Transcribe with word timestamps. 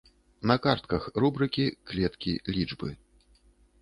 На 0.51 0.55
картках 0.63 1.03
рубрыкі, 1.23 1.65
клеткі, 1.91 2.33
лічбы. 2.57 2.89